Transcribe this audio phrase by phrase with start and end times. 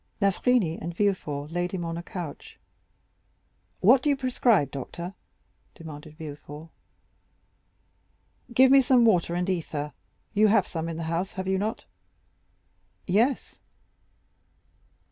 [0.19, 2.57] D'Avrigny and Villefort laid him on a couch.
[3.81, 5.13] "What do you prescribe, doctor?"
[5.75, 6.69] demanded Villefort.
[8.51, 9.93] "Give me some water and ether.
[10.33, 11.85] You have some in the house, have you not?"
[13.05, 13.59] "Yes."